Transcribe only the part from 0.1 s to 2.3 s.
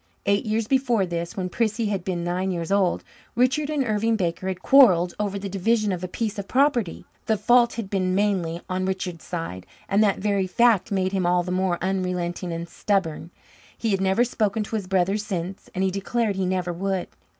Eight years before this, when Prissy had been